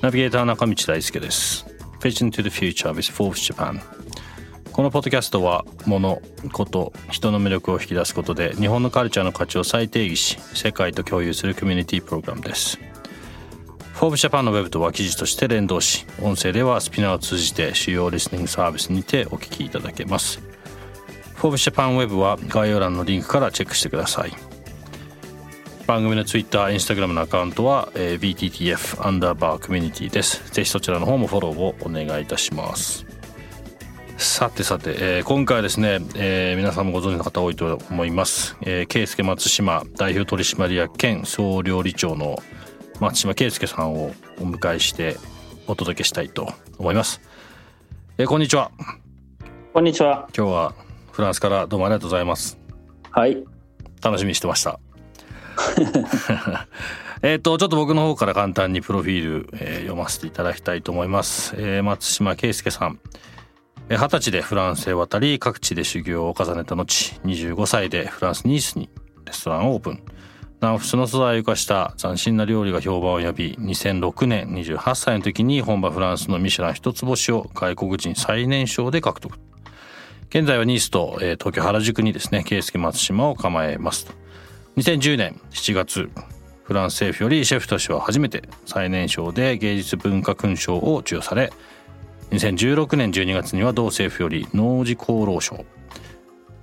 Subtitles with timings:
[0.00, 1.66] ナビゲーター中道大輔です。
[1.98, 3.80] Vision to the Future with Forbes Japan
[4.70, 6.22] このポッドキャストは物
[6.52, 12.78] こと人の魅力を引き出すことで日本のカルチャーの価値を再定義し世界と共有するコミュニティプログラムです。
[13.94, 20.40] Forbes Japan のウェブとは記事として連動し音声ではスピナーを通じて主要リスニングサービスにてお聞きいただけます。
[21.34, 24.49] Forbes Japan ウェブは概要欄のリンクからチェックしてください。
[25.90, 30.48] 番組のツイッター、インスタグラムのアカウントは、えー、BTTF アンダーバーコミュニティです。
[30.52, 33.04] ぜひそちらの方もフォローをお願いいたします。
[34.16, 38.56] さてさて、えー、今回はですね、えー、皆さんもご存知の方多いと思います。
[38.62, 42.38] えー、圭介松島代表取締役兼総料理長の
[43.00, 45.16] 松島圭介さんをお迎えして
[45.66, 47.20] お届けしたいと思います。
[48.16, 48.70] えー、こんにちは。
[49.72, 50.28] こんにちは。
[50.38, 50.74] 今日は
[51.10, 52.60] フランスからどうもありがとうございます。
[53.10, 53.42] はい。
[54.00, 54.78] 楽しみにしてました。
[57.22, 62.98] えっとちょっと僕の方から簡単にプロフィール、えー、読ませていただきたいと思います、えー、松島圭介さん。
[63.90, 66.84] 二十歳でフランスへ渡り各地で修行を重ねた後
[67.24, 68.88] 25歳でフランスニースに
[69.24, 70.02] レストランをオープン。
[70.60, 79.36] 南仏の素材を生かした斬新な料理が評判を呼び2006年28歳の時に本場フランスのミシュラン一つ星を外国人最年少で獲得。
[80.28, 84.12] 現在はニースと、えー、東京原宿にですね圭介松島を構えますと。
[84.76, 86.10] 2010年7月
[86.62, 91.52] フランス政府よりシェフとしては初めて最年少で芸術文化勲章を授与され
[92.30, 95.64] 2016年12月には同政府より農事功労賞。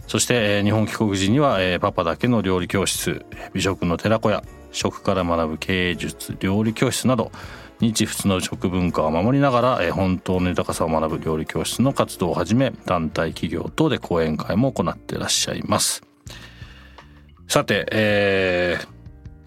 [0.07, 7.31] そして日本帰国時にはパパだけの料理教室美食の寺子屋食から学ぶ芸術料理教室など
[7.81, 16.06] 日仏の食文化を守りながら本当の豊かさを学ぶ料理教室の活動をはじめ団体企業等で講演会も行っていらっしゃいます。
[17.47, 18.87] さて、えー、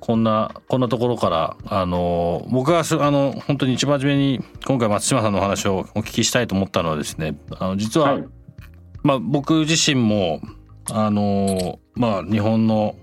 [0.01, 8.25] こんな、こんなところから、あの、僕が、あの、本当に一番初めに、今回松島さんのお話をお聞きしたいと思ったのはですね、あの、実は、はい、
[9.03, 10.41] まあ、僕自身も、
[10.91, 12.97] あの、まあ、日本の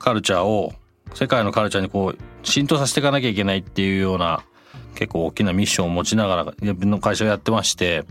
[0.00, 0.72] カルチャーを、
[1.14, 4.44] 世界のカルチャーにこう、浸透させていかなきゃいけないっていうような、
[4.96, 8.04] 結構大きなミッションを持ちながら、自分の会社をやってまして、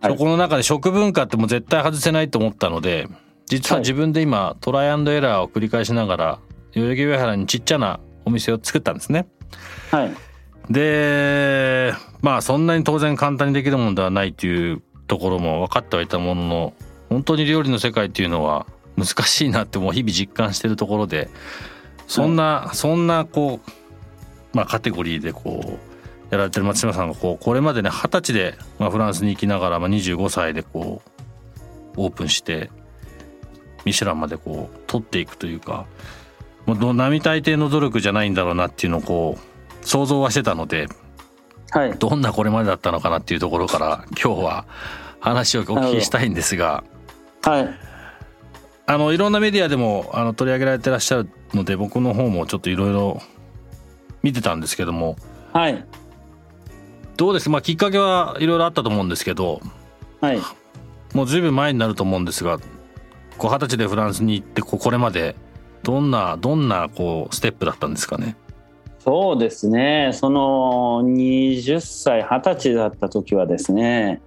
[0.00, 3.08] そこの中で食文化ってもう絶対外せないと思ったので、
[3.48, 6.38] 実は自分で今、トライアンドエラーを繰り返しながら
[6.74, 9.26] 代々木上原にちっちゃなお店を作ったんですね。
[9.90, 10.14] はい、
[10.70, 16.74] でまあそんなに当然簡単にできるものではないというところも分かってはいたものの
[17.08, 18.66] 本当に料理の世界っていうのは
[18.96, 21.30] 難しいなってもう日々実感してるところで
[22.06, 23.70] そんな、はい、そんなこう
[24.52, 25.78] まあカテゴリーでこう
[26.30, 31.00] やられてる松島さんがこうこれまでね二十歳で、まあ、フランスに行きながら、まあ、25歳でこ
[31.96, 32.70] うオープンして
[33.84, 35.86] ミシュランまでこう取っていくというか
[36.66, 40.88] もう並大抵の努力じゃないんだろうなっていうのをこう想像はしてたので、
[41.70, 44.66] はい、どんなこれまでだったのかなっていうところから今日は
[45.20, 46.84] 話をお聞きしたいんですが、
[47.42, 47.68] はい、
[48.86, 53.22] あのいろんなメディアでもあの取り上げられてらっしゃるので僕の方もちょっといろいろ
[54.22, 55.16] 見てたんですけども、
[55.52, 55.84] はい、
[57.16, 57.48] どうです？
[57.48, 59.60] まあきっかけはいろいろあったと思うんですけど、
[60.20, 60.40] はい、
[61.14, 62.58] もうずいぶん前になると思うんですが
[63.38, 65.36] こう二十歳でフランスに行ってこれまで
[65.82, 68.36] どんなどんなこうステップだったんですかね？
[68.98, 70.10] そうですね。
[70.12, 74.20] その20歳20歳だった時はですね。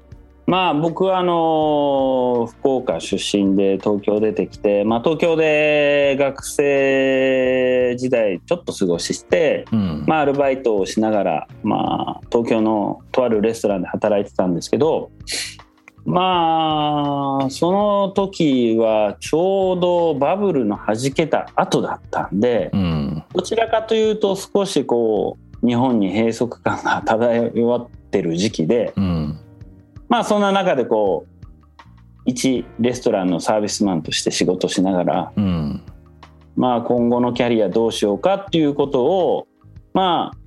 [0.48, 15.12] まあ僕はあの福岡出身で東京出てきて、まあ、東京で学生時代ちょっと過ごして、うん、まあ、アルバイトをしながら、まあ、東京のとあるレストランで働いてたんですけど
[16.06, 29.40] まあその時はちょうどバブルの弾けた後だったんで、うん、どちらかというと少しこう日本に閉塞感が漂ってる時期で、うん、
[30.10, 31.48] まあそんな中でこう
[32.26, 35.84] 一レストランのサービスマンとして仕事しながら、うん、
[36.56, 39.48] まあ今後のキャリアどうしようかっていうことを
[39.94, 40.41] まあ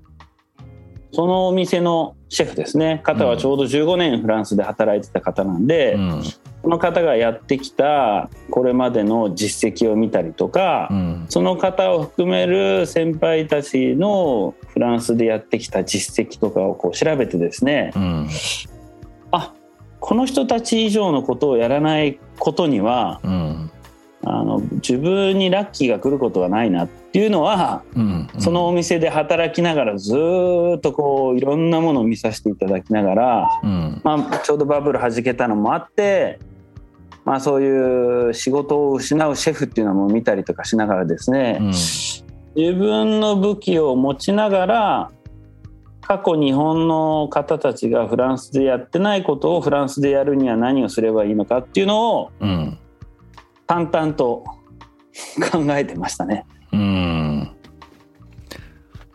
[1.15, 3.01] そのお店のシェフですね。
[3.05, 6.23] 方はちょうど15年フランスで働いてた方なんで、うん、
[6.63, 18.29] この方がやってきたこれまでの実績を見たりとか、うん、その方を含める先輩たちのフランスでやってきた実績とかをこう調べてですね、うん、
[19.31, 19.55] あ
[20.01, 23.71] この人たち以上のことをやらないことには、うん、
[24.27, 36.39] あの自分にラッキーが来ることはないなっていうのは、うんうん、そのお店で働きながらずっとこういろんなものを見させていただきながら、うん、まあ、ちょうどバブルはじけたのもあって、
[37.25, 42.23] まあ、そういう仕事を失うシェフっていうのも見たりとかしながらですね、うん、自
[42.57, 45.11] 分の武器を持ちながら
[46.01, 52.79] 過去日本の方たちがフランスでやってないことをフランスでやるには何をすればいいのかっていうのを、うん
[53.67, 54.45] 淡々と
[55.53, 56.47] 考えてましたね。
[56.73, 57.51] うん。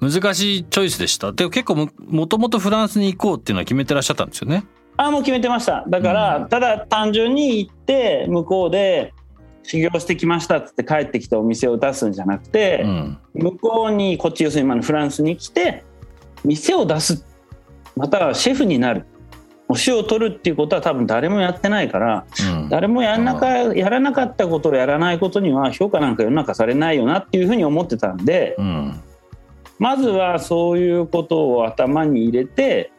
[0.02, 1.32] 難しいチョイスでした。
[1.34, 4.64] で結構ももともとフランスに行こうっていうのは決めてらっしゃったんですよね。
[4.98, 5.86] あもう決めてました。
[5.88, 9.14] だから、うん、ただ単純に行って向こうで
[9.64, 15.84] 修行してきましたっつって帰ってきたお店を出すんじゃなくて、うん、向こうにこっち要するに今のフランスに来て
[16.44, 17.26] 店を出す。
[17.96, 19.06] またはシェフになる
[19.70, 29.00] 星を取るっていうことは多分誰もやってないから、うん、誰もやらなかやらなかったことをやらないことには評価なんか世の中されないよなっていうふうに思ってたんで、うん、
[29.78, 32.92] まずはそういうことを頭に入れて、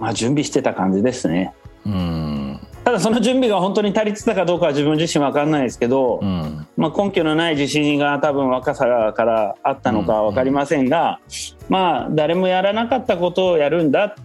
[0.00, 1.54] まあ、準備してた感じですね。
[1.86, 2.60] うん。
[2.84, 11.20] ただその準備が本当に足りてたかどうかは自分自身分かんないですけど、うん、まあ、根拠のない自信が多分若さからあったのか分かりませんが、
[11.68, 14.16] まあ誰もやらなかったことをやるんだ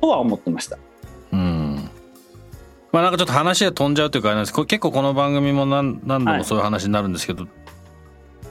[0.00, 0.78] とは思ってました。
[2.92, 7.50] まあなんかちょっと話が飛んじゃうというかあれなんです結構この番組も何何度もそういう話になるんですけど、はい、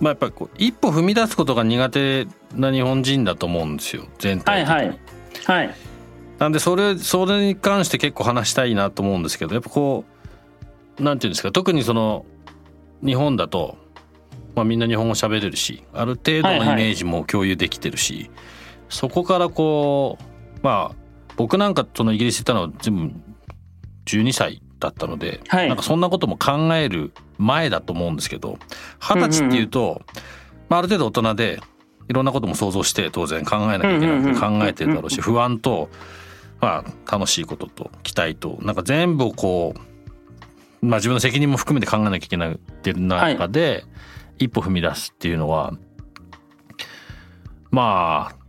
[0.01, 4.65] まあやっぱり一歩踏み出すことが苦手な日本人だと思うんですよ全体。
[4.65, 4.99] はい、はい。
[5.45, 5.75] はい、
[6.39, 10.05] なんでそれそれに関して結構話したいなと思うんですけどやっぱこ
[10.99, 12.25] うなんていうんですか特にその
[13.05, 13.77] 日本だと、
[14.55, 18.31] まあ、みんな日本語喋れるしある程度のイメージも共有できてるし、はいはい、
[18.89, 20.95] そこからこうまあ
[21.37, 23.13] 僕なんかそのイギリス行ったのは全部
[24.17, 28.57] 12歳だったので、はい、なんかそんなことも考える前だと思うんですけど
[28.99, 30.01] 二十歳っていうと、
[30.69, 31.61] まあ、ある程度大人で
[32.09, 35.89] いろんなことも想像して当然考えなきゃいけなくて考えてるだろうし不安と、
[36.59, 39.73] まあ、楽しいことと期待となんか全部をこ
[40.81, 43.85] う、まあ、自分の責任も含めて考えなきゃいけないっていう中で、
[44.39, 45.73] 一歩踏み出すっていうのは
[47.69, 48.40] まあ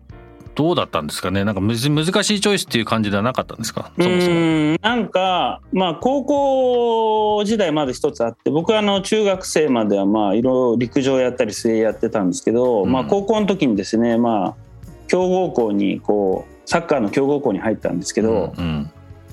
[0.54, 1.44] どうだったんですかね？
[1.44, 3.90] なんか難しいチョイスっていう感じではなかったんですか？
[3.98, 4.76] そもそも。
[4.82, 14.54] なんかまあ高校時代まで一つあって僕はあの中学生まではまあいろいろ陸上やったり水泳やってたんですけど、うん、まあ高校の時にですねまあ
[15.08, 18.64] 強豪校にこうサッカーの強豪校に入ったんですけど、うん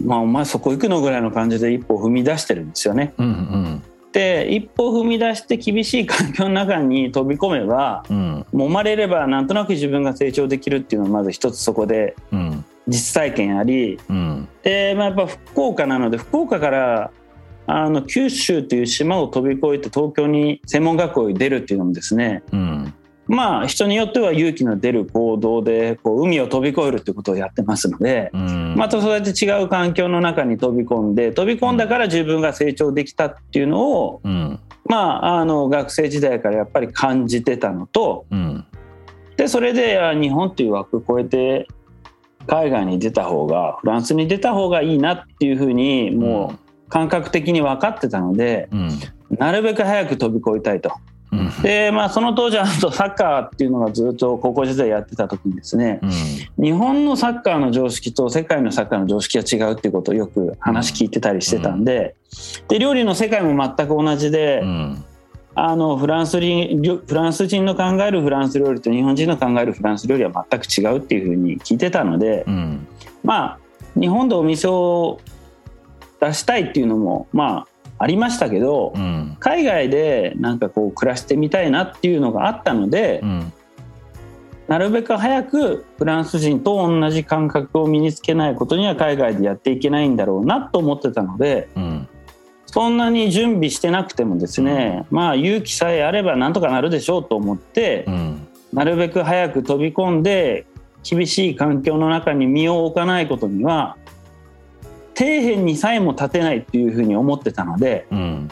[0.02, 3.14] うん、まあお前そこ行くのぐらいの感じで一歩踏み出してるんですよね。
[3.18, 12.16] うんうんって一歩踏み出して厳しい環境の中に飛び込めば、うん、揉まれればなんとなく自分が成長できるっていうのはまず一つそこで
[12.88, 17.12] 実体験あり、うん、で、まあ、やっぱ福岡なので福岡から
[17.68, 22.94] あの九州という島を飛び越えて東京に専門学校に出るっていうのもですね、うん、
[23.30, 38.66] まあ人によっては勇気の出る行動でこう海を飛び越えるってことをやってますので、うん、またそうやって違う環境の中に飛び込んで飛び込んだから自分が成長できたっていうのを、うん、まああの学生時代からやっぱり感じてたのと、うん、
[39.38, 41.68] でそれで日本っていう枠を超えて
[42.48, 46.56] 海外に出た方がフランスに出た方がいいなっていうふうにも
[46.88, 48.70] う感覚的に分かってたので、
[49.30, 50.92] なるべく早く飛び越えたいと。
[51.62, 56.00] でまあ、その当時はサッカーっていうのがずっと高校時代やってた時にですね、
[56.58, 62.16] うん、日本のサッカーの常識と世界のサッカーの常識が違うっていうことをよく話聞いてたりしてたんで
[62.62, 65.06] うん、で料理の世界も全く同じで、うん、
[65.54, 72.46] あのフランスフランス人の考えるフランス料理と日本人の考えるフランス料理は全く違うっていうふうに聞いてたので、
[73.24, 73.60] まあ
[74.00, 75.20] 日本でお店を
[76.20, 77.68] 出したいっていうのもまあ
[78.00, 83.54] ありましたけど、うん、海外でなんかこう暮らしてみたいなっていうのがあったので、うん、
[84.70, 92.08] なるべく早くフランス人と同じ感覚を身につけないことには海外でやっていけないんだろうなと思ってたので、うん、
[92.66, 98.06] そんなに準備してなくてもですね、まあ勇気さえあればなんとかなるでしょうと思って、
[98.72, 100.68] なるべく早く飛び込んで
[101.04, 103.98] 厳しい環境の中に身を置かないことには
[105.20, 108.50] 底辺にさえも立てないっていうふうに思ってたので、うん、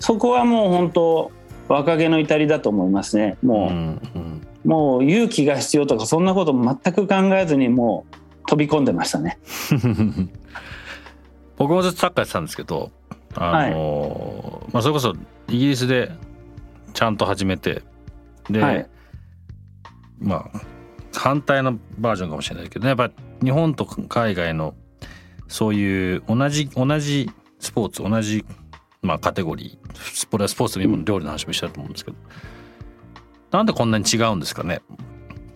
[0.00, 1.30] そこはもう本当
[1.68, 3.38] 若気の至りだと思いますね。
[3.44, 8.16] もう、うんうん、もう勇気が必要とかそんなこと全く考えずにもう
[8.48, 9.38] 飛び込んでましたね。
[11.56, 12.90] 僕もずっとサッカーやってたんですけど
[13.36, 15.14] あのーはい、まあ、それこそ
[15.48, 16.10] イギリスで
[16.92, 17.82] ちゃんと始めて
[18.50, 18.86] で、はい、
[20.18, 20.60] まあ
[21.14, 23.10] 反対のバージョンかもしれないけど、ね、やっぱ
[23.44, 24.74] 日本と海外の
[25.54, 27.30] そういう同じ同じ
[27.60, 28.44] スポーツ同じ
[29.02, 29.94] まあカテゴリー。
[30.16, 32.16] スポーツでも料理の話もしたと思うんですけど、
[33.52, 34.82] なんでこんなに違うんですかね？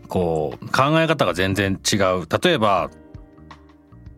[0.07, 2.29] こう考え方が全然違う。
[2.43, 2.91] 例えば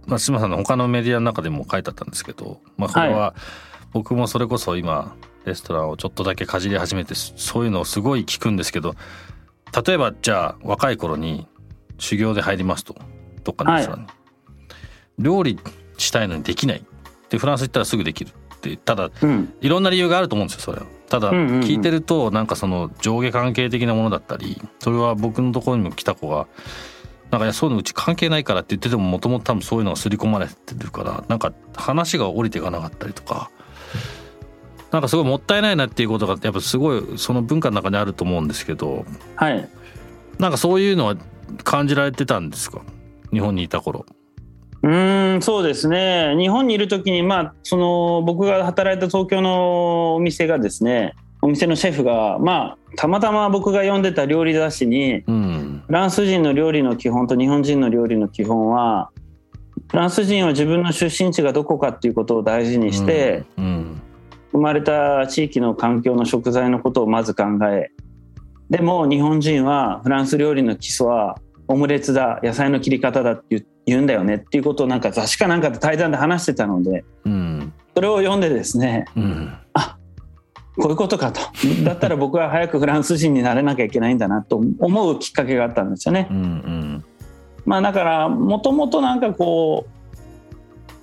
[0.07, 3.35] 松島さんの他のメディアの中でも書いてあったんですけど、まあ、これは
[3.93, 8.97] 僕もそれこそ今レストランをちょっとだけかじり始めてそういうのをすごい聞くんですけど。
[9.87, 11.49] 例えばじゃあ若い頃に
[11.97, 12.97] 修行で入りますと。
[13.45, 14.15] どっかのレストランに、はい、
[15.21, 15.59] 料理
[15.99, 16.85] したいのにできない。
[17.29, 18.31] でフランス行ったらすぐできる。
[18.57, 20.87] ってただ、うん、いろんな理由があると思うんですよそれは。
[21.09, 26.47] ただ聞いてるとなんかその上下関係的なものだったりそれは僕のところにも来た子が
[27.31, 33.51] なんかいやそういうのうち関係ないからって言っててももともと多分そういうのが刷り込まれてるからなんか話が降りていかなかったりとか
[34.91, 39.69] なんかすごいもったいないなっていうことがやっぱすごいその文化の中にあると思うんですけど、はい、
[40.39, 41.17] なんかそういうのは
[41.65, 42.83] 感じられてたんですか？
[43.33, 44.07] 日本にいた頃。
[44.83, 46.35] うんそうですね。
[46.39, 59.11] 日本にいる時に、まあ、その僕が働いた東京のお店がですねお店のシェフが、まあ、たまたま僕が読んでた料理雑誌に、うん、フランス人の料理の基本と日本人の料理の基本は
[59.91, 63.65] フランス人は自分の出身地がどこかっていうことを大事にして、うん。
[63.65, 64.03] うん、
[64.53, 67.91] 生まれた地域の環境の食材のことをまず考え
[68.71, 79.97] でも日本人はフランス料理の基礎はオムレツだ野菜の切り方だって言うんだよねっていうことをなんか雑誌かなんかで対談で話してたので、うん、それを読んでですね、うん、あ
[80.77, 81.41] こういうことかと。
[81.85, 86.29] だったら僕は早くフランス人になれなきゃいけないんだなと思うきっかけがあったんですよね。
[86.31, 87.05] うんうん、
[87.65, 90.01] まあだからもともとなんかこう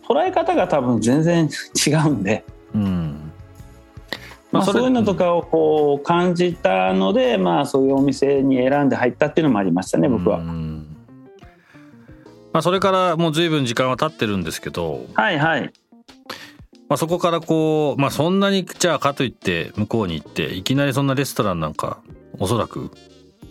[0.07, 1.49] 捉え方が多分全然
[1.85, 3.31] 違うんで、うん。
[4.51, 10.39] まあ、そういうのとかをこう感じたので、まあ、そういうお店に選んで入ったっていうのもありましたね僕は。
[12.53, 15.73] まあ、それからもう随分時間は経ってるんですけど、はいはい
[16.89, 21.99] まあ、そこからこう、まあ、そんなにじゃあかといって向こうに行っていきなりそんなレストランなんか
[22.39, 22.91] おそらく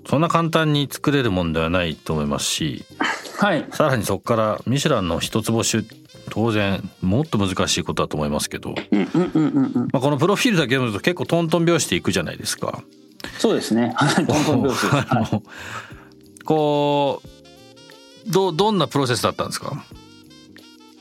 [0.08, 2.84] そんな簡単に作れるもんではないと思いますし、
[3.38, 5.84] はい、さらにそこからミシュランの一つ星
[6.30, 12.82] 当然もっと難しいことだと思いますけど、まあ、このプロフィールだけ読むと結構トントン拍子でいくじゃないですか。
[13.38, 13.94] そうですね。
[14.16, 15.42] トントン拍子 はい、
[16.44, 17.28] こう
[18.28, 19.84] どどんなプロセスだったんですか？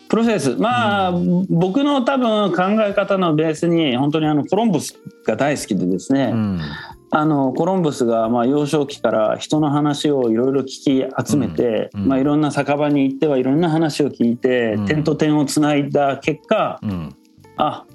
[0.07, 0.55] プロセス。
[0.55, 6.61] まあ、うん、僕の多分考え方のベースに本当にあのコロンブスが大好きでですね、うん、
[7.09, 17.15] あのコロンブスがまあ幼少期から人の話をいろいろ聞き集めて、うん、まあ、いろんな酒場に行ってはいろんな話を聞いて、点と点をつないだ結果、うん、
[17.57, 17.85] あ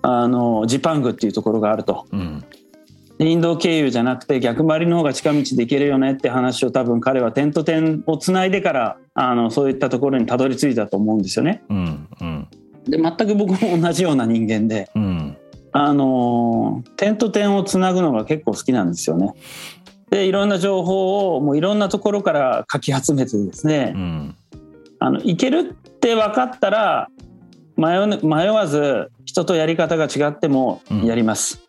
[0.00, 2.06] あのジパングっていうところがあると。
[3.18, 11.62] インド経由じゃなくて逆回りの方が近道で行けるよねって話を多分彼は点と点をつないでからあのそういったところにたどり着いたと思うんですよね。
[11.68, 12.48] うんうん、
[12.84, 15.36] で全く僕も同じような人間で、うん、
[15.72, 19.34] あの点と点をつなぐのが結構好きなんですよね。
[20.10, 24.36] でいろんな情報をもういろんなところからかき集めてですね、うん、
[25.00, 27.08] あのいけるって分かったら
[27.76, 31.67] 迷迷わず人とやり方が違ってもやります。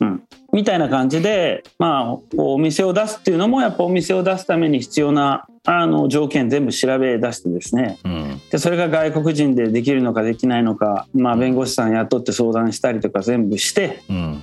[0.00, 14.42] うん、うん、みたいな感じで、まあ、お店を出すっていうのもやっぱお店を出すために必要なあの条件全部調べ出してですね、うん、でそれが外国人でできるのかできないのか、まあ、弁護士さん雇って相談したりとか全部して、うん、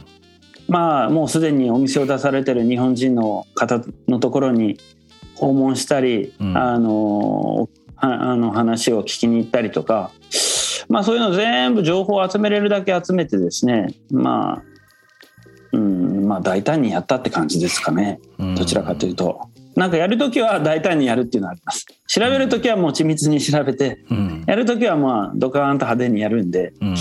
[0.68, 4.78] まあもうすでにお店を出されてる日本人の方のところに
[5.36, 7.68] 訪問したり、うん、あの
[8.00, 10.12] あの話を聞きに行ったりとか、
[10.88, 14.77] まあ、そういうの全部情報を集めれるだけ集めてですねまあうん
[16.28, 18.20] まあ大胆にやったって感じですかね。
[18.56, 19.50] どちらかというと。
[19.78, 21.86] なんかやるときは大胆にやるっていうのはあります。
[22.08, 26.96] 調べるときはもう緻密に調べて、うん、やるときはまあドカーンと派手にやるんで、うん、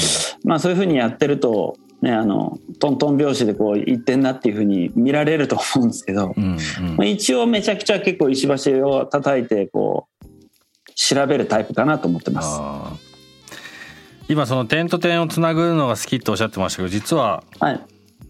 [0.44, 10.26] まあそういうふうにやってると、ね、あのトントン拍子でこう言ってんなっていうふうに見られると思うんですけど、うんうん、まあ、一応めちゃくちゃ結構石橋を叩いてこう
[10.94, 12.60] 調べるタイプかなと思ってます。
[14.28, 17.44] 今その点と点をつなぐのが好きっておっしゃってましたけど実は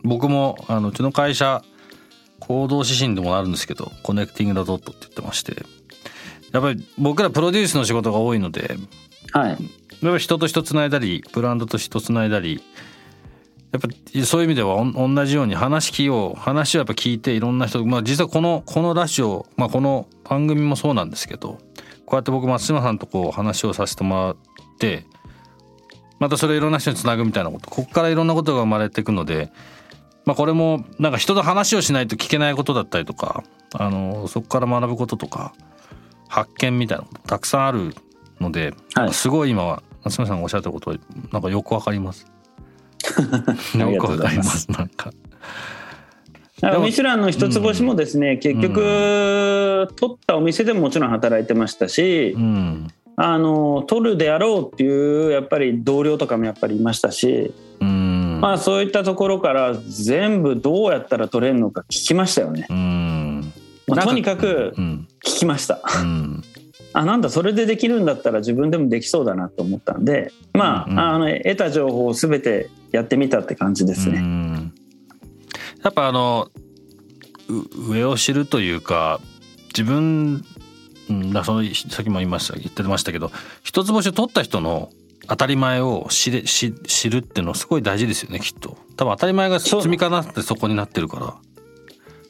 [0.07, 1.63] 僕もあのうちの会社
[2.41, 5.57] 行動指針でもあるんですけどコネクティング・ダ・ドットって言ってまして
[6.53, 8.77] やっぱり僕らプロデュースの仕事が多いので、
[9.33, 9.59] はい、やっ
[10.01, 12.63] ぱり人と人つないだりブランドと人つないだり
[13.73, 13.89] やっぱ
[14.25, 21.59] そういう意味では同じように話聞を話をやっぱ聞いていろんな人、まあ、実はこのこのラジオ、まあ、この番組もそうなんですけど
[22.07, 24.37] こうやって僕松島さんとこう話をさせてもらっ
[24.79, 25.05] て
[26.19, 29.53] またそれいろんな人につなぐみたいなことここからいろんなことが生まれていくので
[30.27, 35.55] まあこれもなんか人と話をしないと聞けないことだったりとかあのそこから学ぶこととか
[36.29, 37.95] 発見みたいなことたくさんある
[38.41, 40.97] ので、はい、すごい今は夏目さんがおっしゃったことは
[41.33, 42.27] なんかよくわかります。
[43.79, 45.13] よくわかりますなんか。
[46.83, 48.81] ミシュランの一つ星もですね、うん、結局、
[49.89, 57.53] うん、取ったお店でももちろん働いてましたし、うん、あの取るであろうっていうやっぱり同僚とかもやっぱりいましたし、
[58.41, 62.67] まあそういったところから全部どうやったら取れるのか聞きましたよね。
[63.89, 65.07] まあ、とにかく聞
[65.39, 65.81] きました。
[66.93, 74.73] あなんだそれでできるんだったら自分でもできそうだなと思ったんでまあ,、あの得た情報を全てやってみたって感じですね。
[75.83, 76.49] やっぱあの
[77.89, 79.21] 上を知るというか
[79.69, 80.43] 自分
[81.33, 83.31] だそのさっきも言いました言ってましたけど
[83.63, 84.91] 一つ星を取った人の
[85.29, 88.77] 当たり前を知れ知知るっていうのはすごい大事ですよねきっと。
[88.97, 91.35] 多分当たり前が積み重なってそこになってるから。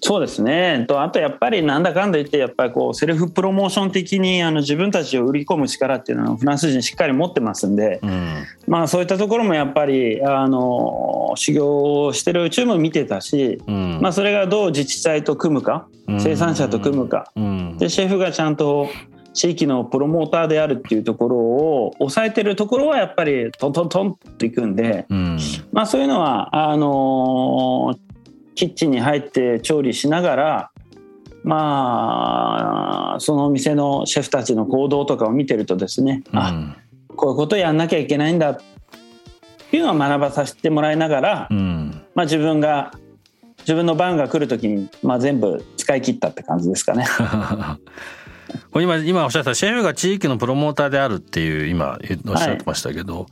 [0.01, 0.85] そうですね。
[0.87, 15.89] とあとやっぱりなんだかんだ言ってやっぱりこうセルフプロモーション的にあの自分たちを売り込む力っていうのはフランス人しっかり持ってますんで、うん、まあそういったところもやっぱりあの修行をしてるうちも見てたし、うん、まあそれがどう自治体と組むか、
[16.21, 17.33] 生産者と組むか、
[17.79, 18.89] でシェフがちゃんと
[19.37, 25.39] 地域のプロモーターであるっていうところを抑えてるところはやっぱりトントントンっていくんで、うん、
[25.73, 27.95] まあそういうのはあの
[28.55, 30.71] キッチンに入って調理しながら
[31.45, 36.77] まあそのお店のシェフたちの行動とかを見てるとですね、うん、あ
[37.15, 38.59] こういうことやんなきゃいけないんだっ
[39.71, 42.93] ていうのを学ばさせてもらいながら、うん、まあ、自分が
[43.59, 47.05] 自分の番が来る時に、まあ、全部使い切ったって感じですかね。
[48.75, 51.99] 今今おっしゃったシェフが地域のプロモーターであるっていう今
[52.29, 53.27] おっしゃってましたけど、はい、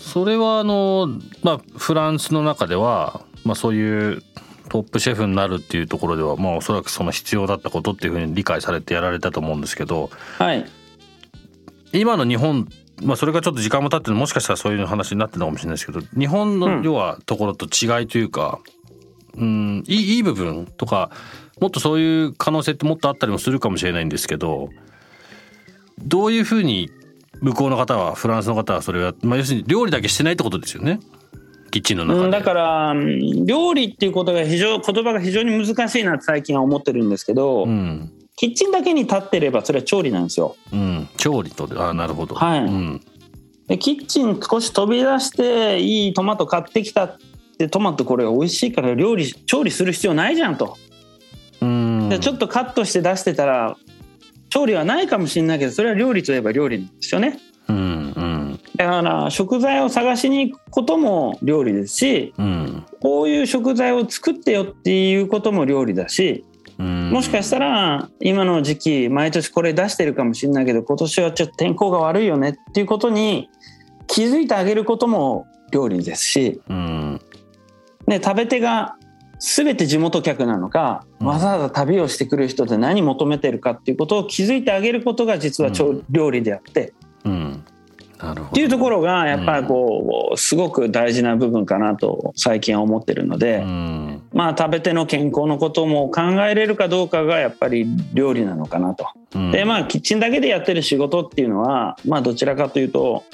[0.00, 1.08] それはあの、
[1.42, 4.22] まあ、フランスの中ではまあ、そういう
[4.68, 10.64] トップシェフになるっていうところでは、まあ、おそらくその必要だったことっていうふうに理解されてやられたと思うんですけど、はい、
[11.92, 12.68] 今の日本
[13.02, 18.60] まあ、それがちょっと時間も経ってもしかしたらそういう話になってるのかもしれないですけど日本の要はところと違いというか、
[19.38, 21.10] うん、いいいい部分とか
[21.60, 24.70] もっとそういう可能性ってもっとあったりもするかもしれないんですけど
[25.98, 26.90] どういうふうに
[27.40, 31.00] 向こうの方はフランスの方はそれは、まあ、要するに料理だけしてないってことですよね？
[31.70, 32.94] キッチンの中で、だから
[33.44, 40.56] 料理っていうことが非常言葉が非常に難しいなって最近は思ってるんですけど、うん、キッチンだけに立ってればそれは調理なんですよ。
[40.72, 43.00] うん、調理とあなるほど、はい、うん、
[43.68, 47.18] でキッチン少し飛び出していいトマト買ってきたっ
[47.56, 50.76] てトマトこれ美味しいから料理調理する必要ないじゃんと。
[51.60, 52.08] うん。
[52.08, 53.76] でちょっとカットして出してたら
[54.48, 57.38] 調理はないかもしれないけどそれは料理といえば料理なんですよね。
[57.68, 58.60] うんうん。
[58.76, 66.44] だから食材を探しに行くことも料理ですし、うん、こういう食材を作ってよっていうことも料理だし、
[66.78, 73.50] うん、もしかしたら今の時期毎年これ出してるかもしれないけど今年はちょっと天候が悪いよねっていうことに
[74.06, 77.20] 気づいてあげることも料理ですし、うん、
[78.06, 78.96] で食べ手が
[79.40, 85.70] 全て地元客なのか、わざわざ旅をしてくる人で何求めてるかっていうことを気づいてあげることが実は
[86.10, 86.92] 料理であって、
[87.24, 87.64] うん。
[88.22, 93.64] っていうところがやっぱりこうすごく大事な部分かなと最近は思ってるので、
[94.34, 99.06] まあ食べての健康のことも考えれるかどうかがやっぱり料理なのかなと。
[99.52, 103.24] でまあキッチンだけでやってる仕事っていうのはまあどちらかというと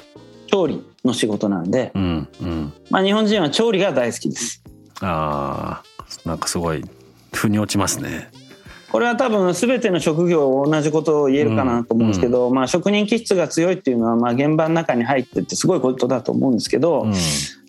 [0.45, 1.91] 調理の仕事なんで、
[2.89, 4.63] まあ日本人は調理が大好きです。
[5.01, 5.83] あ
[6.25, 6.83] なんかすごい
[7.33, 8.29] 腑に落ちますね。
[8.91, 17.13] これは多分全ての職業同じことを言えるかなと思うんですけど、うん、まあ、職人気質が強いっていうのはまあ現場の中に入ってってすごいことだと思うんですけど、うん、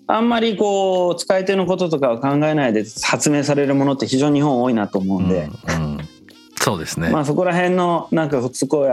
[0.06, 5.98] あんまりこう使い手のこととかを考えないで発明されるものって非常に日本多いなと思うんで、うん、
[6.56, 8.88] そうですね、まあ、そこら辺のなんかすごい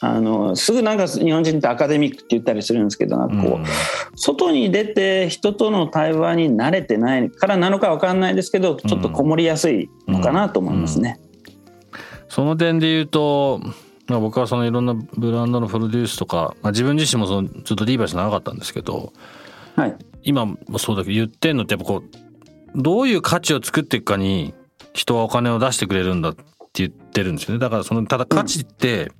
[0.00, 11.18] あのすぐなんか日本人ってアカデミックって言ったりするんですけどなんかこう、外に出て人との対話に慣れてないからなのか分かんないですけどちょっとこもりやすいのかなと思いますね。
[12.28, 13.60] その点で言うと、
[14.06, 19.12] まあ、僕はそのいろんなブランドのプロデュースとか、まあ、自分自身もそのずっとリーバイス長かったんですけど、
[19.74, 24.54] はい、今もそうだけど言ってんのってやっぱこうどういう価値を作っていくかに
[24.92, 27.60] 人はお金を出してくれるんだって言ってるんですよね。
[27.60, 29.10] だからそのただ価値って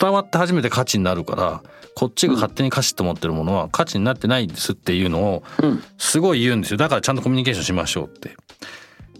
[0.00, 1.62] 伝わって初めて価値になるから、
[1.94, 5.44] こっちが勝手に価値と思ってるものは価値になってないですっていうのを
[5.96, 6.76] すごい言うんですよ。
[6.76, 8.36] だからちゃんとコミュニケーションしましょうって。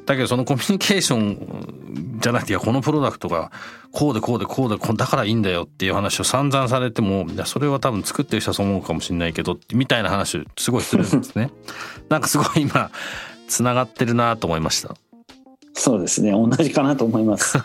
[0.06, 3.50] だけどそのコミュニケーションじゃなくていやこのプロダクトが
[3.90, 11.50] こうでこうでこうでだからいいんだよっていう話を散々されてもいやそれは多分作ってる人はそう思うかもしれないけどみたいな話すごいするんですね。
[12.10, 12.90] なんかすごい今
[13.48, 14.94] つながってるなと思いました。
[15.72, 16.32] そうですね。
[16.32, 17.58] 同じかなと思います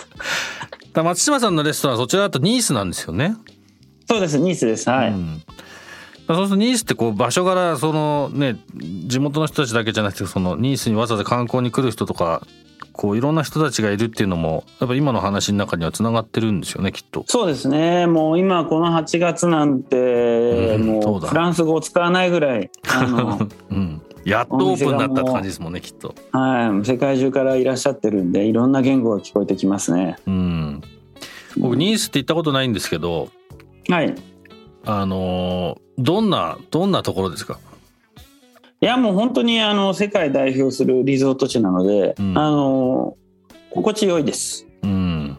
[1.02, 3.36] 松島さんのレストランそちらだとニースなんですよね。
[4.08, 4.88] そうですニースです。
[4.88, 5.42] はい、うん。
[6.26, 12.46] そうするとニースってこう場所柄そのね地元の人たちだけじゃなくてそのニースにわざわざ観光に来る人とか
[12.92, 17.24] こういろんな人たちがいるっていうのもやっぱ今の話の中にはつながってるんですよねきっと。
[17.28, 18.06] そうですね。
[18.06, 26.14] もう今この8月なんて、もうフランス語を使わないぐらいあの、 うん、やっとオープンになったって感じですもんねきっと。
[26.32, 30.16] はい世界中からいらっしゃってるんでいろんな言語が聞こえてきますね。
[30.26, 30.82] うん。
[31.56, 33.28] 僕ニースって行ったことないんですけど
[33.88, 34.14] はい。
[34.84, 37.58] あのどんなどんなところですか？
[38.80, 43.16] いやもう本当にあの世界代表するリゾート地なので、うん、あの
[43.70, 44.66] 心地よいです。
[44.82, 45.38] うん、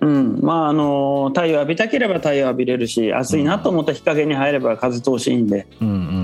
[0.00, 6.23] うん、まああの太陽浴びたければ太陽浴びれるし暑いなと思ったら日陰に入れば風通しいいんで、うんうん、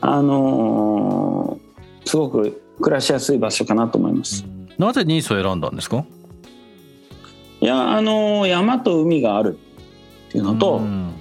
[0.00, 4.44] あのー、すごく暮らしやすい場所かなと思います。
[4.78, 6.04] なぜニースを選んだんですか？
[7.60, 9.58] いやあのー、山と海がある
[10.28, 11.12] っていうのと、うん、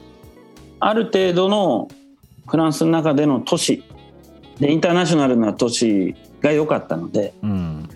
[0.80, 1.90] ある程度の
[2.48, 3.84] フランスの中での都市
[4.60, 7.90] でインターナショナルな都市が良かったので、うん、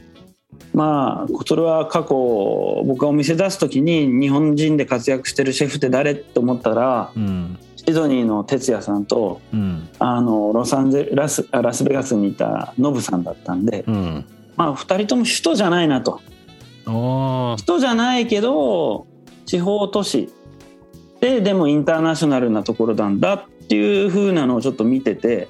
[0.73, 13.83] まあそれは過去僕がお店出す時に日本人で活躍してるシェフって誰と思ったら、うん、シドニーの哲也さんと、うん、あのロサンゼラスラスベガスにいたノブさんだったんで、
[14.55, 16.21] まあ2人とも首都じゃないなと。
[16.85, 19.07] 首都じゃないけど
[19.45, 20.29] 地方都市。
[21.19, 25.47] ででもインターナショナルなところなんだっていう風なのをちょっと見てて。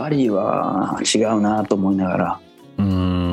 [0.00, 2.40] パリは違うなと思いながら。
[2.78, 3.29] うん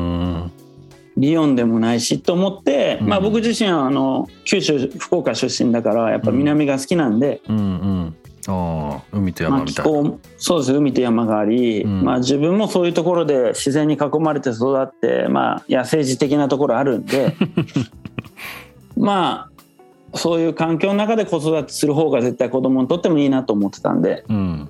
[1.17, 8.15] リヨンでもないしと思って、まあ、僕自身はあの九州福岡出身だからやっぱ南が好きなんで、うんうん。
[8.49, 17.35] あ海と山みたいな、まあ、そうです海と山があり、うん、まあ、自分もそういうところで自然に囲まれて育って、まあ、野生児的なところあるんで。
[18.95, 19.57] まあ
[20.15, 24.69] そういう環境の中で子育てする方が絶対子供にとってもいいなと思ってたんで、うん、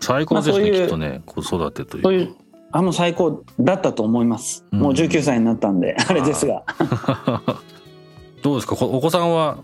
[0.00, 2.34] 最高ですね、まあ、きっとね子育てというそういう
[2.72, 6.64] あもう最高だったと思います、うん、もう19歳になったんであれですが。
[8.42, 8.76] どうですか？
[8.84, 9.58] お子さんは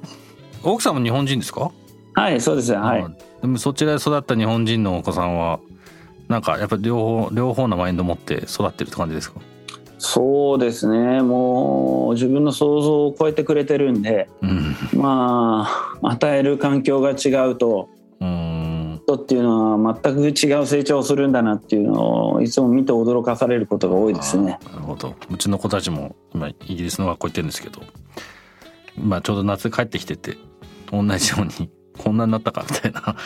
[0.65, 1.71] 奥さんも日本人ですか？
[2.15, 3.07] はいそうですはい。
[3.41, 5.61] でもそちらで育った日本人のお子さんは
[6.29, 9.41] なんかやっぱり両方両方のマインド持って育ってるって感じですか？
[9.99, 11.23] そうですね。
[11.23, 15.69] もう自分の想像を超えてくれてるんで、うん、ま
[16.03, 17.89] あ与える環境が違うと
[19.17, 24.59] 人っていうのは全く違う成長をするんだなっていうのをいつも見て驚かされることが多いですね。
[24.71, 27.83] なるほどうちの子たちも今イギリスの学校行ってるんですけど、
[28.99, 30.37] まあ、ちょうど夏帰ってきてて
[30.91, 33.17] 同じようにこんなになったかみたいな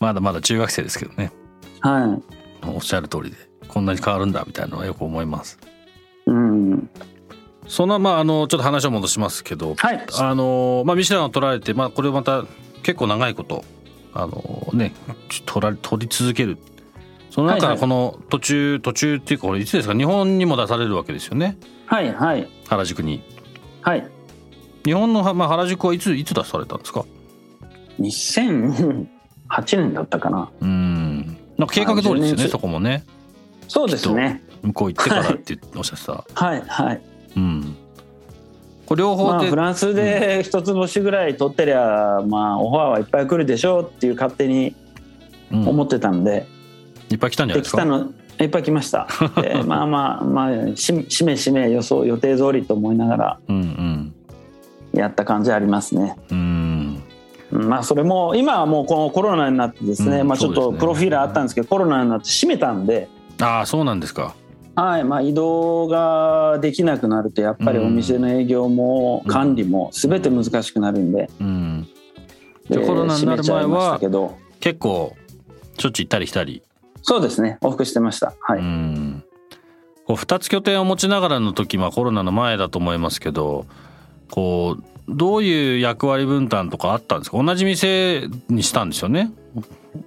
[0.00, 1.32] まだまだ中学生ですけどね。
[1.80, 2.20] は
[2.64, 3.36] い、おっしゃる通りで
[3.68, 5.58] こんなに変わるんだみたいなのはよく思います。
[6.26, 6.90] うん、
[7.68, 12.44] そんなまああのちょっと話を戻しますけど、はい、あのまあミシュランを取られてまあこれまた
[12.82, 13.64] 結構長いこと
[14.22, 14.92] あのね
[15.44, 16.58] 取ら取り続ける。
[17.30, 18.72] その中この途中、はい。
[18.72, 19.94] はい、途中っていうかこれいつですか？
[19.94, 21.58] 日本にも出されるわけですよね。
[21.86, 22.48] はいはい。
[22.66, 23.22] 原宿に。
[23.82, 24.08] はい。
[24.84, 27.04] 日本の、まあ、原宿はいついつ出されたんですか
[28.00, 29.06] ？2008
[29.76, 30.50] 年だったかな。
[30.60, 31.36] うん。
[31.58, 33.04] なんか計画通りですよねそこもね。
[33.68, 34.42] そうですね。
[34.62, 36.24] 向こう行ってからっておっしゃってた。
[36.46, 37.02] はいはい。
[37.36, 37.76] うん
[38.86, 44.74] これ両方で、まあ、フランスで一つ星ぐらい取ってりゃ、まあオファーはいっぱい来るでしょうっていう勝手に
[45.50, 46.46] 思ってたんで、
[47.08, 47.84] うん、いっぱい来たんじゃないですか？
[47.84, 49.08] のいっぱい来ました。
[49.42, 53.38] でまあまあまあししめしめ予想予定通りと思いながら
[54.92, 56.16] やった感じありますね。
[56.30, 57.02] うん。
[57.50, 63.08] まあそれも今はもうこのコロナになってですね、うん、まあちょっとプロフィーラーあったんですけど、コロナになって閉めたんで。
[63.40, 64.34] ああそうなんですか
[64.76, 71.88] はいまあ、移動ができなくなるとやっぱりお店の営業も管理も全て難しくなるんで,、うん。
[72.68, 73.98] でコロナになる前は
[74.60, 75.16] 結構
[75.78, 76.62] しょっちゅう行ったり来たり。
[77.02, 78.34] そうですね往復してました。
[78.40, 78.58] はい。
[78.58, 79.24] うん。
[80.06, 83.66] こう2つ拠点を持ちながらの時、まあ、コロナの前だと思いますけど
[84.30, 87.42] こうどういう役割分担とかあったんですか？
[87.42, 89.30] 同じ店にしたんですよね？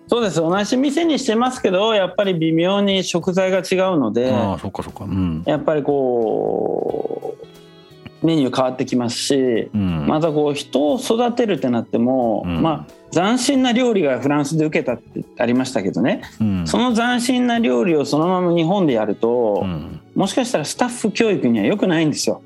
[0.08, 0.38] そうです。
[0.38, 16.22] 同じ店にしてますけどやっぱり微妙に食材が違うのであそっかそっか、うん、やっぱりこうメニュー変わってきますし、うん、またこう人を育てるってなっても、うん、まあ斬新な料理がフランスで受けたってありましたけどね、
[16.66, 19.66] その斬新な料理をそのまま日本でやると、
[20.14, 22.44] もしかしたらスタッフ教育には良くないんですよ。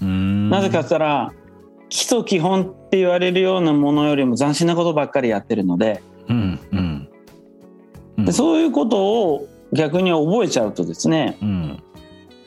[0.00, 1.32] なぜかっったら
[1.88, 7.08] 基礎基本って言われるようなものよりも斬新なことばっかりやってるので、うん
[8.16, 11.82] うん、でそういうことを逆に覚えちゃうとですね、うん、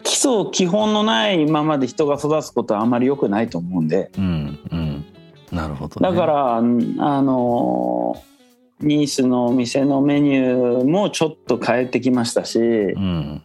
[0.04, 5.06] 基礎基本のないままで人が育つことはあまり良くないと思うんで、うんうん、
[5.52, 8.21] なるほど、ね、だからあの
[8.82, 13.43] ニースの店のメニューもちょっと変えてきましたし、うん、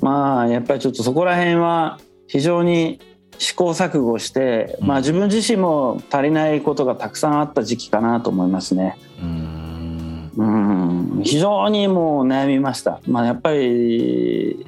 [0.00, 2.98] まあやっぱりちょっとそこら辺は非常に
[3.38, 8.96] 試行錯誤して、まあ、自分自身も足りないことがたくさんあった時期かなと思いますね。
[9.20, 11.22] うん。
[11.24, 13.00] 非常にもう悩みました。
[13.06, 14.66] まあ、やっぱり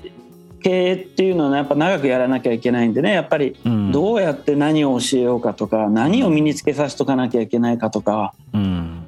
[0.63, 3.13] 経営っていうのは、ね、やっぱ長くやらなきゃいけないんでね。
[3.13, 3.57] やっぱり
[3.93, 9.07] どうやって何を教えようかとか、何を身につけさせとかなきゃいけないかとか、うん、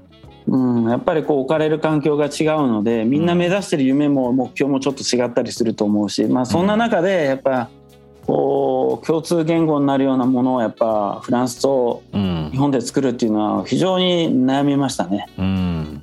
[0.48, 2.32] うん、やっぱりこう置かれる環境が違う
[2.68, 7.68] のでみんな目指してる夢も目標もちょっと違ったりすると思うし、まあ、そんな中でやっぱ
[8.28, 15.26] こう共通言語になるようなものをやっぱフランスと日本で作るっていうのは非常に悩みましたね。
[15.38, 16.02] うん。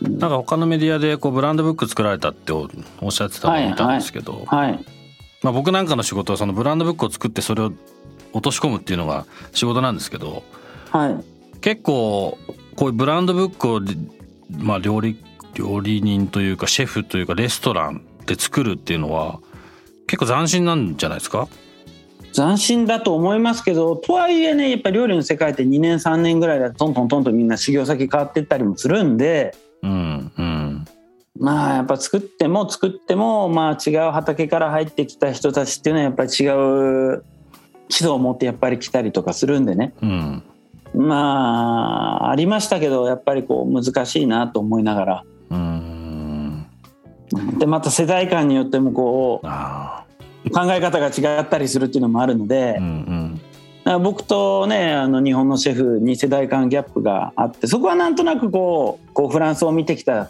[0.00, 2.68] なんか他のメディアでこうブランドブック作られたってお
[3.08, 4.84] っしゃってたのを見たんですけど、はい、はい、
[5.42, 7.72] まあ、僕なんかの仕事はそのブランドブックを作ってそれを
[8.32, 10.44] 落とし込むっていうのが仕事なんですけど、
[10.90, 12.38] はい、結構
[12.76, 13.80] こういうブランドブックを、
[14.62, 15.18] まあ、料理
[15.54, 19.40] 料理人というかシェフというかレストランで作るっていうのは
[20.08, 21.46] 結構斬新なんじゃないですか？
[22.32, 30.84] 斬新だと思いますけどとはいえねやっぱり料理の世界って2年3年ぐらいだとトントントンとみんな修行先変わっていったりもするんで、うんうん、
[31.38, 37.24] まあやっぱ作っても作ってもまあ違う畑から入ってきた人たちっていうのはやっぱり違う
[37.90, 40.42] 指導を持ってやっぱり来たりとかするんでね、うん、
[40.94, 45.24] まあありましたけどやっぱりこう難しいなと思いながら。
[47.58, 49.46] でまた世代間によってもこう
[50.50, 53.40] 考え方が違ったりするっていうのもあるので、うん
[53.84, 60.28] うん、僕とねあの日本のシェフに世代間ギャップがあってそこはなんとなくこうこうフランスを見てきた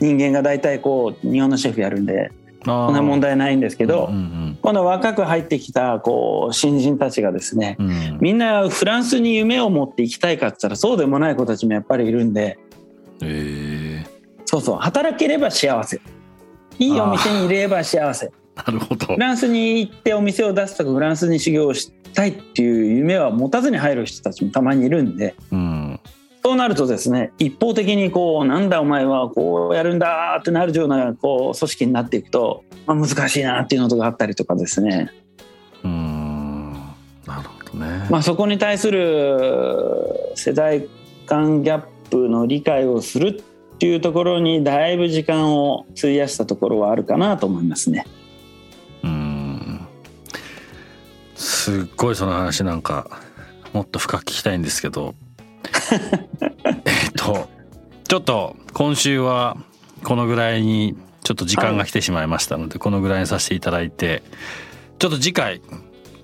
[0.00, 2.30] 人間が大体こう日本のシェフやるんで
[2.64, 12.58] そんな問題ないんですけど、うんうん、今度若く入ってきたこう新人たちがですね、うん、みんなフランスに夢を持って行きたいかって言ったらそうでもない子たちもやっぱりいるんで、
[13.22, 14.76] えー、そうそう。
[14.76, 16.00] 働ければ幸せ
[16.78, 18.30] いいお店にいれば幸せ。
[18.54, 19.06] なるほど。
[19.06, 26.00] フランスに行ってお店を出すとかフランスに修行したいっていう夢は持たずに入る人たちもたまにいるんで、うん、
[26.42, 35.12] そうなるとですね一方的にこうなんだお前はこうやるんだってなるようなこう組織になっていくと、まあ、難しいなっていうのとかあったりとかですね。
[35.84, 36.72] うん。
[37.26, 40.88] なるほどね、まあ、そこに対する世代
[41.26, 43.42] 間ギャップの理解をする
[43.78, 48.04] っていうところにだいぶ時間を費やしたところはあるかなと思いますね。
[49.04, 49.86] うん。
[51.36, 53.08] すっごいその話なんか
[53.72, 55.14] もっと深く聞きたいんですけど。
[56.64, 57.48] えっと
[58.08, 59.56] ちょっと今週は
[60.02, 64.22] このぐらいにちょっと時間が来てしまいましたので、このぐらいにさせていただいて
[64.98, 65.60] ちょっと次回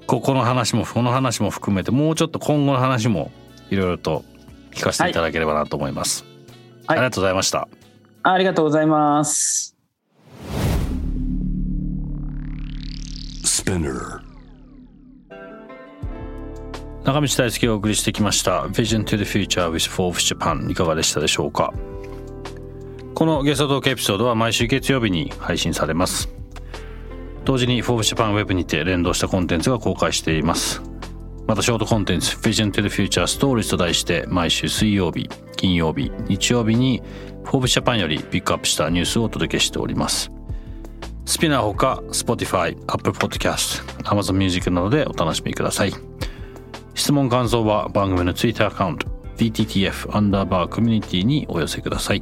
[0.06, 3.30] ここの話もこの話も含めてもうちょっと今後の話も
[3.70, 4.24] いろいろと
[4.72, 6.33] 聞かせていただければなと思います、はい、
[6.86, 7.68] ありがとうございました。
[8.22, 9.76] ありがとうございます。
[13.44, 14.20] Spinner
[17.04, 18.62] 中道大輔がお送りしてきました。
[18.62, 21.72] Vision to the Future with Forbes Japan いかがでしたでしょうか？
[23.14, 26.28] このゲストトークエピソードは毎週月曜日に配信されます。
[27.44, 30.80] 同時に Forbes Japan Web にて連動したコンテンツが公開しています
[31.46, 37.02] またショートコンテンツ Vision to the Future Stories と題して毎週水曜日金曜日日曜日に
[37.44, 40.30] Forbes Japan よりピックアップしたニュースをお届けしております。
[41.26, 45.92] スピナーほか Spotify、Apple Podcast、Amazon Music などでお楽しみください。
[46.94, 52.20] 質問感想は番組の Twitter アカウント VTTF アンダーバーコミュニティにお寄せください。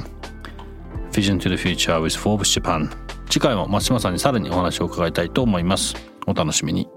[1.12, 2.90] Vision to the Future with Forbes Japan
[3.28, 5.94] 次回も松島さんにさらにお話を伺いたいと思います。
[6.26, 6.88] お楽しみに。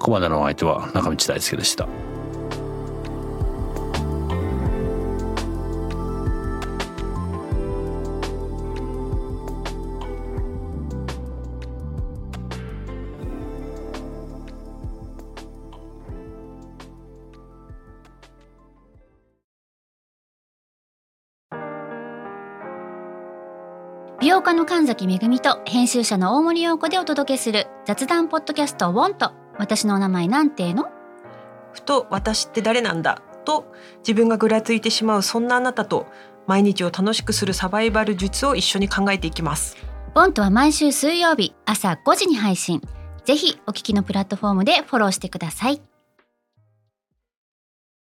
[0.00, 1.86] ここまでのお相手は中道大輔でした。
[24.22, 30.90] 業家の神崎めぐみと編集者の大森洋子でお届けする雑談ポッドキャストウォンと私のお名前なんての？
[31.72, 33.22] ふと私って誰なんだ？
[33.44, 36.06] と自分がぐらついてしまうそんなあなたと
[36.46, 39.76] 毎日を楽しくするサバイバル術を一緒に考えていきます。
[40.14, 42.82] ボントは毎週水曜日朝5時に配信。
[43.24, 45.82] ぜひお聞きのプラットフォームでフォローしてください